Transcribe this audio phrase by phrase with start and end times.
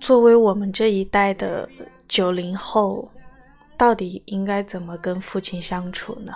[0.00, 1.68] 作为我们这一代的
[2.08, 3.10] 九零后，
[3.76, 6.34] 到底应该怎么跟父亲相处呢？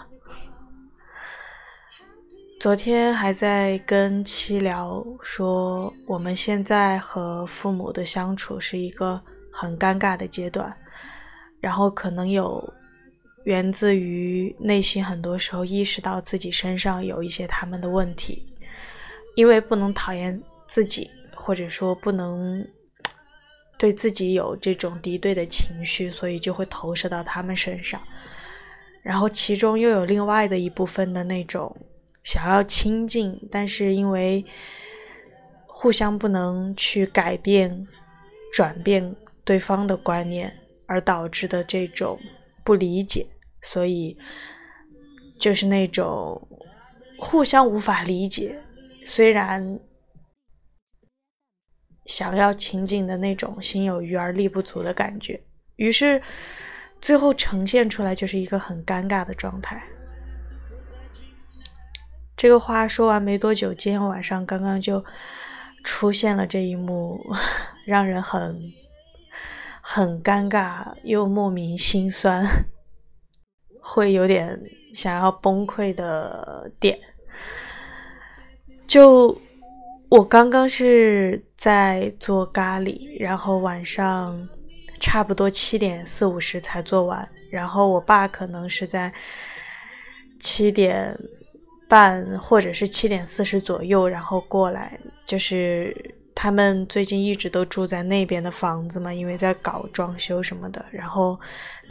[2.61, 10.73] 昨天还在跟七聊说，我们现在和父母的相处是一个很尴尬的阶段，
[11.61, 12.63] 然后可能有
[13.45, 18.52] 源自于内心很多时候意识到自己身上有一些他们的问题，
[19.35, 22.67] 因为不能讨厌自己，或者说不能
[23.79, 28.01] 对自己有这种敌对的情绪，所以就会投射到他们身上，
[29.03, 31.77] 然后其中又有另外的一部分的那种。
[32.25, 34.45] 想要亲近，但是因为
[35.67, 37.85] 互相不能去改变、
[38.53, 42.17] 转变对方的观念，而导致的这种
[42.65, 43.27] 不理解，
[43.61, 44.17] 所以
[45.41, 46.41] 就是那种
[47.19, 48.57] 互相无法理解。
[49.05, 49.81] 虽然
[52.07, 55.41] 想要情景的那种心有余而力不足的感觉，
[55.77, 56.21] 于是
[57.01, 59.83] 最后呈现出来就是一个很尴尬的状态。
[62.37, 65.05] 这个话说完没多久，今天晚上刚刚就
[65.85, 67.21] 出现了这一幕，
[67.87, 68.73] 让人很
[69.81, 72.45] 很尴尬又莫名心酸，
[73.81, 74.61] 会有点
[74.93, 76.99] 想要崩溃的点。
[78.87, 79.37] 就
[80.09, 84.49] 我刚刚是在做咖喱，然后晚上
[85.01, 89.13] 差不多七点四五十才做完，然后我爸可能是在
[90.39, 91.19] 七点。
[91.89, 95.95] 半或者是七点四十左右，然后过来，就是
[96.35, 100.83] 他们最近一直都住在那边的房子嘛，因为在搞装修什么的。
[100.91, 101.39] 然后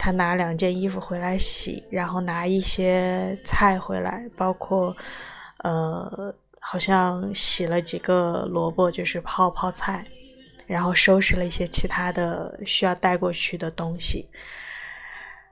[0.00, 4.92] 他拿两件衣服回来洗，然后拿一些菜回来，包括
[5.58, 6.34] 呃，
[6.72, 10.02] 好像洗了几个萝卜，就是泡泡菜，
[10.66, 14.26] 然后收拾了一些其他的需要带过去的东西。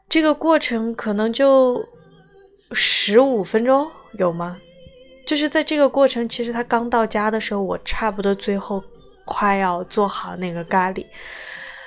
[0.09, 1.87] 这个过程可能就
[2.73, 3.87] 十五分钟。
[4.15, 4.57] 有吗？
[5.27, 8.83] 就是在这个过程，其实他刚到家的时候，我差不多最后
[9.27, 11.05] 快要做好那个咖喱，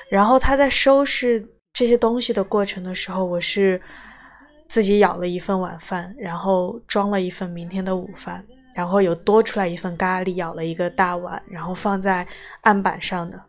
[0.10, 3.82] 然后他在收拾这些东西的过程的时候，我是
[4.68, 12.28] 自己舀了一份晚饭，然后装了一份明天的午饭，然后有多出来一份咖喱，舀了一个大碗，然后放在
[12.62, 13.42] 案板上的。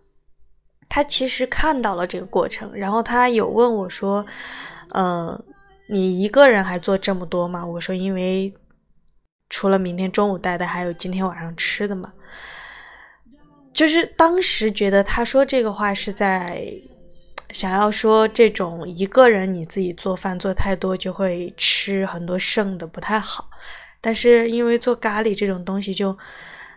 [0.89, 4.25] 他其实看到了这个过程，然后他有问我说
[4.93, 5.45] ：“呃，
[5.89, 8.53] 你一个人还做这么多吗？”我说：“因为。”
[9.51, 12.13] 除了明天中午带的，还有今天晚上吃的嘛？
[13.73, 16.67] 就是当时觉得他说这个话是在
[17.51, 23.49] 想要说，这种一个人你自己做饭做太多，就会吃很多剩的，不太好。
[24.05, 26.15] 但是因为做咖喱这种东西，就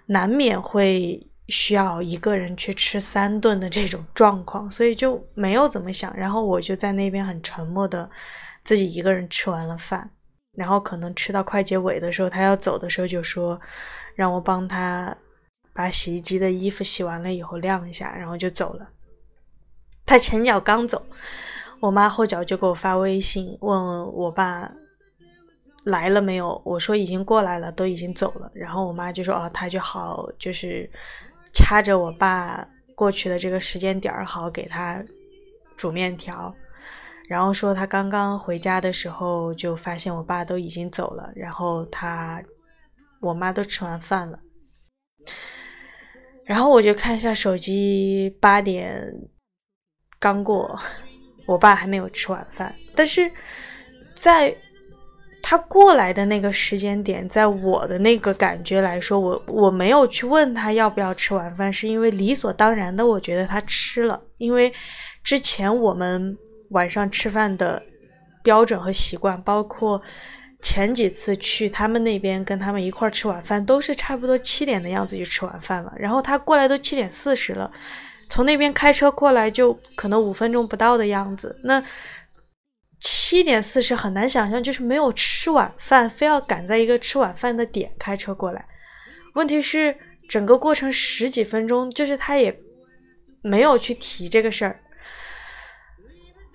[0.06, 6.16] 难免会需要一个人去吃三顿的这种状况，所以就没有怎么想。
[6.16, 8.10] 然后我就在那边很沉默的
[8.64, 10.10] 自己一个人吃完了饭。
[10.56, 13.60] 然后可能吃到快结尾的时候，他要走的时候就说，
[14.16, 15.14] 让我帮他
[15.74, 18.88] 把洗衣机的衣服洗完了以后晾一下，然后就走了。
[20.06, 21.06] 他前脚刚走，
[21.82, 24.72] 我妈后脚就给我发微信问我爸
[25.88, 28.52] 来了没有，我说已经过来了，都已经走了。
[28.54, 30.90] 然后我妈就说哦，他就好就是
[31.54, 35.02] 掐着我爸过去的这个时间点儿，好给他
[35.78, 36.54] 煮面条。
[37.30, 42.44] 然后说他刚刚回家的时候就发现我爸都已经走了，然后他
[43.22, 44.40] 我妈都吃完饭了，
[46.46, 49.14] 然后我就看一下手机，八点
[50.20, 50.78] 刚过，
[51.46, 52.76] 我爸还没有吃晚饭。
[52.94, 53.32] 但是
[54.16, 54.56] 在
[55.50, 64.74] 他过来的那个时间点，在我的那个感觉来说，我我没有去问他要不要吃晚饭，是因为理所当然的，我觉得他吃了，因为
[65.24, 66.38] 之前我们。
[66.72, 67.82] 晚上吃饭的
[68.44, 70.02] 标准和习惯，包括
[70.62, 75.94] 前几次去他们那边跟他们一块吃晚饭，都是差不多七点的样子就吃晚饭了。
[75.98, 77.72] 然后他过来都七点四十了，
[78.28, 81.58] 从那边开车过来就可能五分钟不到的样子。
[81.64, 81.82] 那
[83.00, 88.68] 七点四十很难想象，就是没有吃晚饭，非要赶在一个吃晚饭的点开车过来。
[89.34, 89.96] 问题是
[90.28, 92.60] 整个过程十几分钟，就是他也
[93.42, 94.82] 没有去提这个事儿。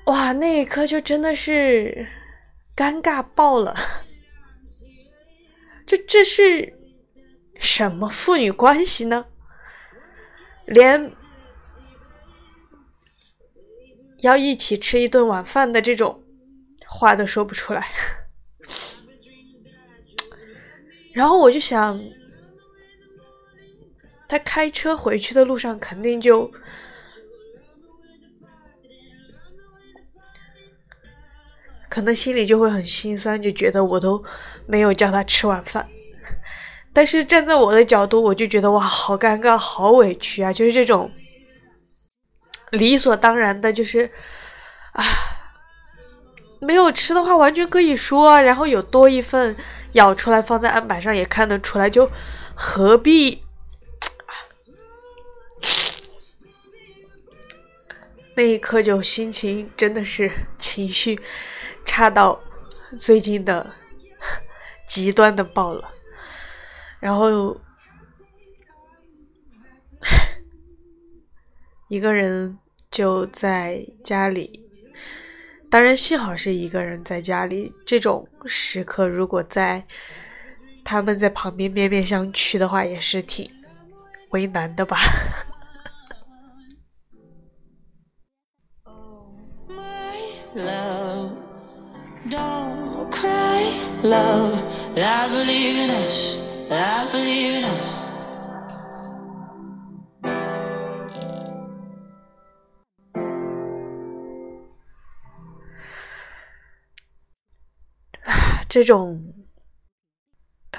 [0.07, 2.09] 哇，那一刻就真的是
[2.75, 3.77] 尴尬爆了！
[5.87, 6.77] 这这是
[7.61, 9.27] 什么父女关系呢？
[10.67, 11.15] 连
[14.21, 16.22] 要一起吃一顿晚饭的这种
[17.03, 17.89] 话都说不出来。
[21.13, 22.01] 然后我就想，
[24.29, 26.49] 他开车回去的路上肯定就。
[31.89, 34.25] 可能心里就会很心酸，就觉得我都
[34.67, 35.87] 没有叫他吃晚饭。
[36.95, 40.53] 但是站在我的角度，我就觉得哇，好尴尬，好委屈啊！
[40.53, 41.11] 就是这种
[42.71, 44.11] 理所当然的，就是
[44.93, 45.05] 啊，
[46.63, 49.57] 没有吃的话完全可以说，然后有多一份
[49.93, 52.09] 舀出来放在案板上也看得出来，就
[52.55, 53.45] 何必？
[58.37, 61.21] 那一刻就心情真的是情绪。
[61.85, 62.41] 差到
[62.97, 63.75] 最近的
[64.87, 65.93] 极端的爆了，
[67.01, 67.61] 然后
[71.89, 72.57] 一个人
[72.89, 74.65] 就在家里，
[75.73, 77.73] 当然幸好是一个人在家里。
[77.87, 79.83] 这种时刻，如果在
[80.85, 83.51] 他们在旁边面面相觑的话，也是挺
[84.33, 84.99] 为难的吧。
[92.29, 93.73] Don't cry,
[94.03, 94.61] love.
[94.95, 96.37] I believe in us.
[96.71, 98.02] I believe in us.
[108.73, 109.23] 这种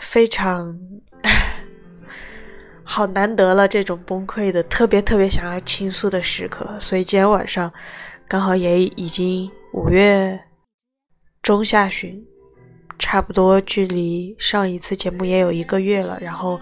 [0.01, 0.75] 非常
[2.83, 7.71] 好难得了，这种崩溃的，特别特别想要倾诉的时刻，所以今天晚上
[8.27, 10.39] 刚好也已经五月。
[11.43, 12.25] 中下旬，
[12.97, 16.59] 差不多距离上一次节目也有一个月了，然后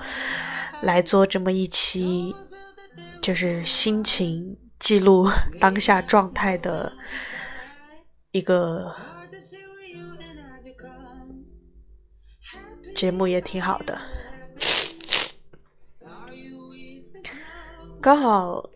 [0.82, 2.36] 来做这么一期，
[3.22, 5.30] 就是心情记录
[5.62, 6.92] 当下状态的
[8.32, 8.94] 一个
[13.02, 14.00] 节目，也挺好的。
[18.00, 18.70] 刚好，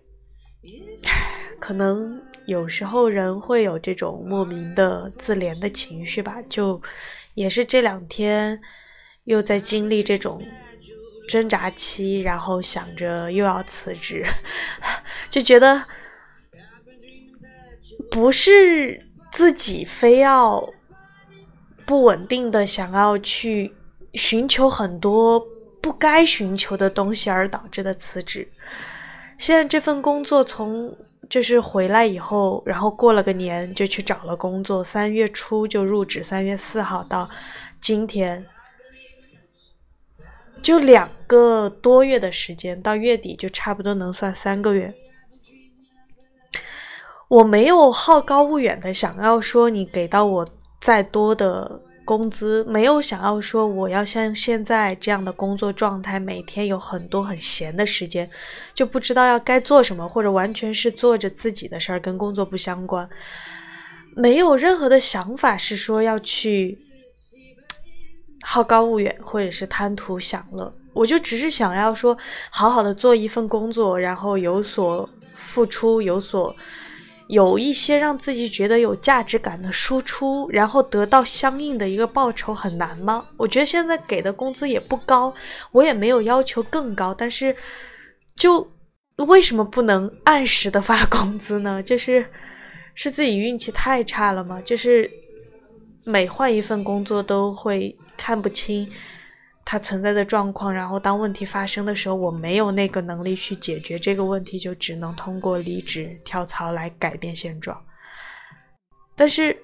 [1.61, 2.19] 可能。
[2.47, 6.79] 有时候人会有这种莫名的自怜的情绪吧，就
[7.33, 8.61] 也是这两天
[9.23, 10.43] 又在经历这种
[11.27, 14.23] 挣扎期，然后想着又要辞职，
[15.29, 15.85] 就觉得
[18.11, 20.71] 不是自己非要
[21.83, 23.73] 不稳定的想要去
[24.15, 25.39] 寻求很多
[25.81, 28.47] 不该寻求的东西而导致的辞职。
[29.37, 30.95] 现在这份工作从。
[31.27, 37.27] 就是回来以后，然后过了个年就去找了工作，三月初就入职，三月四号到
[37.81, 38.45] 今天，
[40.61, 44.93] 就两个多月的时间，到月底就差不多能算三个月。
[47.27, 50.47] 我没有好高骛远的想要说你给到我
[50.79, 51.81] 再多的。
[52.05, 58.29] 工资没有想要说我要像现在这样的工作状态，每天有很多很闲的时间，
[58.75, 63.09] 就不知道要该做什么，或者完全是做着自己的事儿，跟工作不相关，
[64.15, 66.77] 没有任何的想法是说要去
[68.43, 70.71] 好高骛远，或者是贪图享乐。
[70.93, 72.17] 我就只是想要说，
[72.51, 76.55] 好好的做一份工作，然后有所付出，有所。
[77.27, 83.25] 有一些让自己觉得有价值感的输出，然后得到相应的一个报酬很难吗？
[83.37, 85.33] 我觉得现在给的工资也不高，
[85.71, 87.55] 我也没有要求更高，但是
[88.35, 88.71] 就
[89.17, 91.81] 为什么不能按时的发工资呢？
[91.83, 92.25] 就是
[92.93, 94.61] 是自己运气太差了吗？
[94.63, 95.09] 就是
[96.03, 98.87] 每换一份工作都会看不清。
[99.67, 107.83] 它存在的状况，然后当问题发生的时候，我没有那个能力去解决这个问题，就只能通过离职跳槽来改变现状。
[109.15, 109.57] 但是，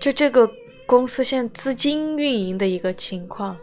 [0.00, 0.50] 就这个
[0.86, 3.54] 公司现资金运营的一个情况，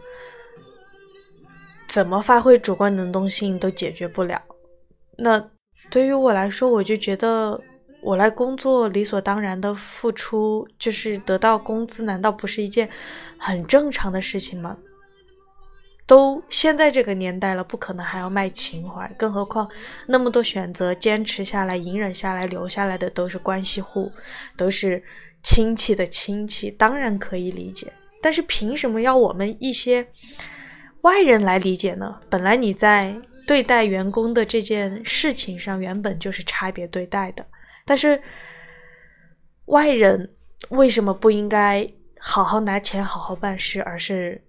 [1.88, 4.40] 怎么发挥主观能动性都解决不了。
[5.18, 5.50] 那
[5.90, 7.60] 对于我来说，我就觉得。
[8.02, 12.88] 我来工作，理所当然的付出就是得到工资，难道不是一件
[13.36, 14.76] 很正常的事情吗？
[16.06, 19.68] 都现在这个年代了，不可能还要卖情怀，更何况
[20.06, 24.12] 那么多选择，坚持下来、隐忍下来、留下来的都是关系户，
[24.56, 25.02] 都是
[25.42, 27.92] 亲戚的亲戚，当然可以理解。
[28.22, 30.06] 但是凭什么要我们一些
[31.00, 32.20] 外人来理解呢？
[32.30, 37.44] 本来你在对待员工的这件事情上，原本就是差别对待的。
[37.86, 38.22] 但是
[39.66, 40.34] 外人
[40.68, 44.44] 为什么不应该好好拿钱好好办事，而是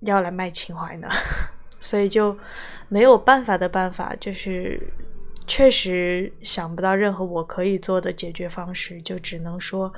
[0.00, 1.08] 要来卖情怀呢？
[1.80, 2.38] 所以就
[2.88, 4.78] 没有办法的办法，就是
[5.46, 9.92] 确实想不到任何我可以做的解决方式，就只能说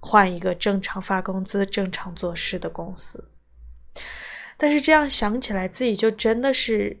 [0.00, 3.24] 换一个正常发工资、正常做事的公司。
[4.56, 6.96] 但是这样想起来，自己就真的是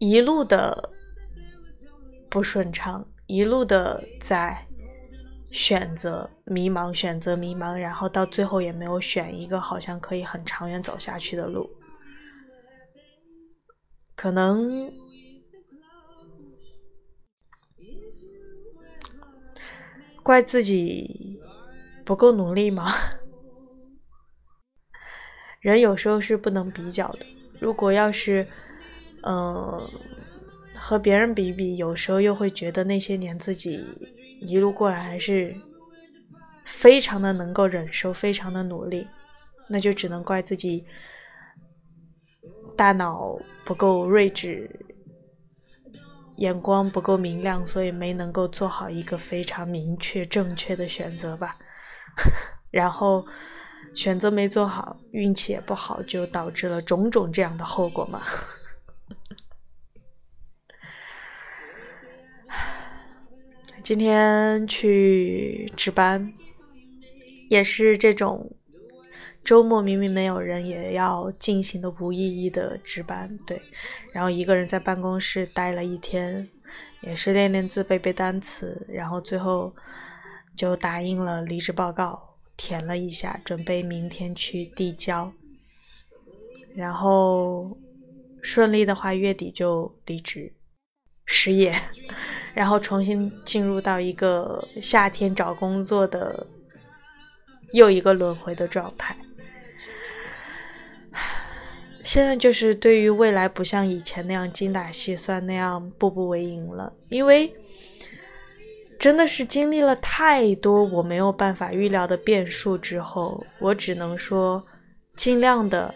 [0.00, 0.90] 一路的
[2.30, 4.66] 不顺畅，一路的在
[5.50, 11.70] 选择迷茫，选择迷茫，然后到最后也没有选一个好像可以很长远走下去的路。
[14.16, 14.90] 可能
[20.22, 21.38] 怪自己
[22.06, 22.90] 不够努力吗？
[25.60, 27.26] 人有时候是不能比较的。
[27.60, 28.48] 如果要是，
[29.22, 29.88] 嗯，
[30.74, 33.84] 和别人比比，有时候又会觉得那些年自己
[34.40, 35.54] 一路过来还是
[36.64, 39.06] 非常的能够忍受，非常的努力，
[39.68, 40.84] 那就只能怪自己
[42.76, 44.68] 大脑不够睿智，
[46.36, 51.56] 眼光不够明亮，所以没能够做好一个非常明确正确的选择吧。
[52.70, 53.24] 然后。
[53.92, 58.22] 选择没做好，运气也不好，就导致了种种这样的后果嘛。
[63.82, 66.32] 今天去值班，
[67.48, 68.52] 也是这种
[69.42, 73.60] 周末明明没有人也要进行的无意义的值班，对。
[74.12, 76.48] 然后一个人在办公室待了一天，
[77.00, 79.72] 也是练练字、背背单词，然后最后
[80.56, 82.28] 就打印了离职报告。
[82.56, 85.32] 填了一下，准备明天去递交，
[86.74, 87.78] 然后
[88.42, 90.52] 顺利的话，月底就离职
[91.24, 91.74] 失业，
[92.54, 96.46] 然后重新进入到一个夏天找工作的
[97.72, 99.16] 又一个轮回的状态。
[102.02, 107.54] 现在就是对于未来不像以前那样精打细算，那样步步为营了，因为。
[108.98, 114.62] 真的是经历了太多我没有办法预料的变数之后，我只能说，
[115.16, 115.94] 尽量的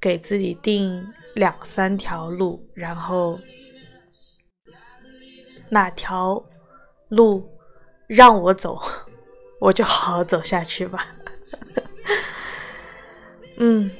[0.00, 1.06] 给自己定
[1.36, 3.38] 两三条路，然后
[5.74, 6.42] 哪条
[7.08, 7.46] 路
[8.06, 8.80] 让我走，
[9.60, 11.08] 我就好好走下去吧。
[13.58, 13.90] 嗯，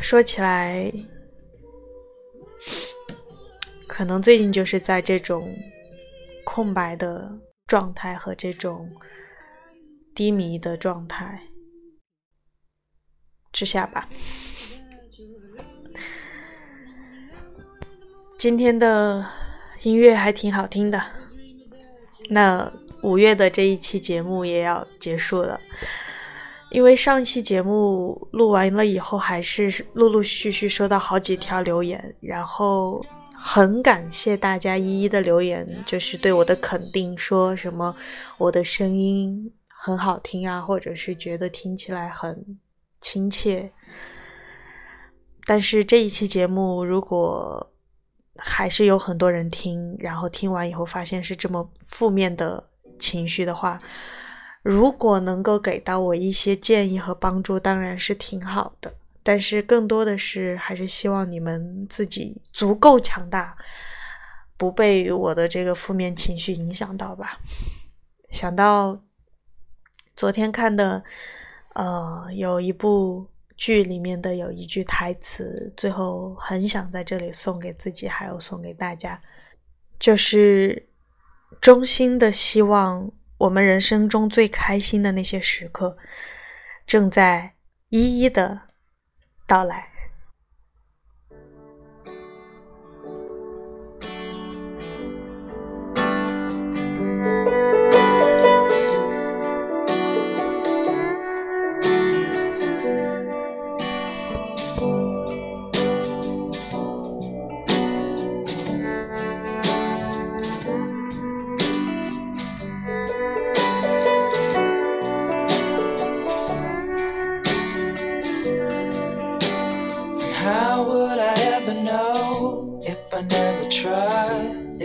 [0.00, 0.90] 说起来，
[3.86, 5.54] 可能最近就是在这种。
[6.42, 7.30] 空白的
[7.68, 8.90] 状态和这种
[10.16, 11.40] 低迷的状态
[13.52, 14.08] 之下吧。
[18.36, 19.24] 今天的
[19.82, 21.02] 音乐还挺好听的。
[22.28, 22.72] 那
[23.02, 25.60] 五月的这一期节目也要结束了，
[26.70, 33.04] 因为上期节目录完了以后，还是陆陆续续收到好几条留言，然后。
[33.42, 37.96] 很感谢大家一一的留言，就是对我的肯定，说什么
[38.36, 42.58] 我的声音很好听啊，或者是觉得听起来很
[43.00, 43.72] 亲切。
[45.46, 47.69] 但是这一期节目，如果
[48.36, 52.62] 还是有很多人听，然后听完以后发现是这么负面的
[52.98, 53.80] 情绪的话，
[54.62, 58.92] 如果能够给到我一些建议和帮助，当然是挺好的。
[59.22, 63.54] 但是更多的是，还是希望你们自己足够强大，
[64.56, 67.38] 不被我的这个负面情绪影响到吧。
[68.30, 68.98] 想到
[70.16, 71.04] 昨天看的，
[71.74, 73.26] 呃，有一部
[73.60, 79.20] 剧里面的有一句台词，最后很想在这里送给自己，还有送给大家，
[79.98, 80.88] 就是
[81.60, 85.94] 衷心的希望我们人生中最开心的那些时刻，
[86.86, 87.52] 正在
[87.90, 88.62] 一一的。
[89.46, 89.89] 到来。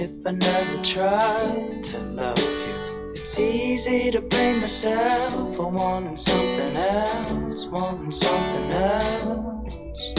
[0.05, 3.13] I never tried to love you.
[3.15, 10.13] It's easy to blame myself for wanting something else, wanting something else.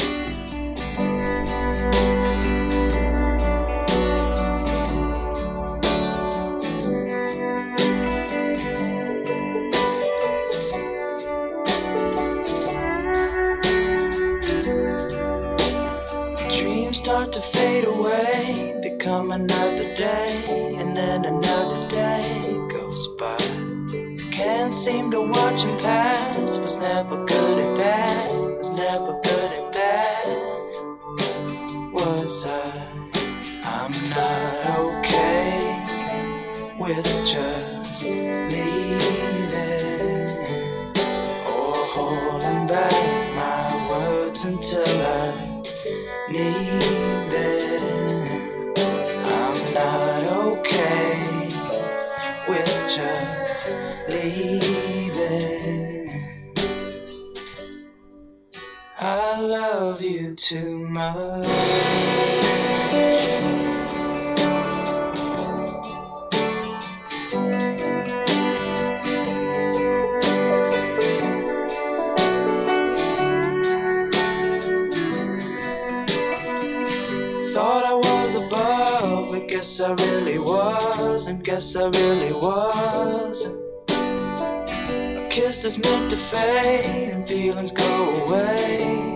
[16.59, 18.66] Dreams start to fade away
[19.07, 23.39] come another day, and then another day goes by.
[24.33, 29.73] Can't seem to watch him pass, was never good at that, was never good at
[29.73, 30.27] that.
[31.93, 32.51] Was I?
[33.63, 35.55] I'm not okay
[36.81, 39.53] with just leaving
[41.55, 45.63] or holding back my words until I
[46.29, 47.56] need them.
[54.09, 55.77] Leaving.
[58.99, 61.47] I love you too much.
[77.53, 81.43] Thought I was above, but guess I really wasn't.
[81.43, 83.56] Guess I really wasn't.
[85.65, 89.16] Is meant to fade, and feelings go away.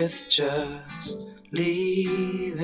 [0.00, 2.62] With just leaving.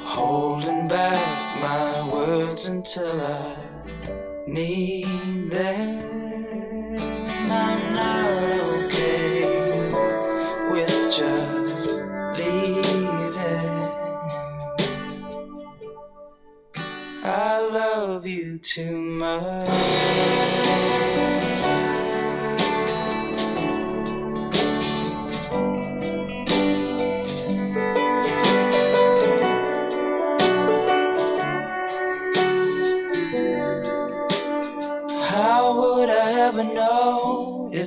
[0.00, 3.56] Holding back my words until I
[4.46, 6.98] need them.
[7.50, 8.30] I'm not
[8.84, 9.90] okay
[10.70, 11.88] with just
[12.38, 13.32] leaving.
[17.24, 20.85] I love you too much.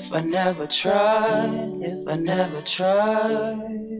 [0.09, 1.81] If I never tried?
[1.81, 3.98] If I never tried?